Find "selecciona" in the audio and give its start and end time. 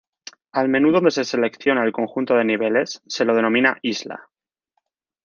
1.23-1.83